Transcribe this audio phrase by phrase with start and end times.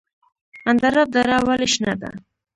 [0.69, 2.09] اندراب دره ولې شنه ده؟